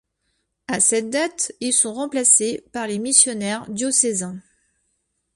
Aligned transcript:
À 0.67 0.79
cette 0.79 1.11
date, 1.11 1.51
ils 1.59 1.73
sont 1.73 1.93
remplacés 1.93 2.63
par 2.73 2.87
les 2.87 2.97
Missionnaires 2.97 3.69
diocésains. 3.69 4.39